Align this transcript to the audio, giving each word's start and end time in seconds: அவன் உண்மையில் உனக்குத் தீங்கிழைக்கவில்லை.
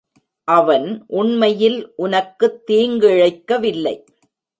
அவன் 0.43 1.03
உண்மையில் 1.07 1.93
உனக்குத் 1.95 2.71
தீங்கிழைக்கவில்லை. 2.71 3.95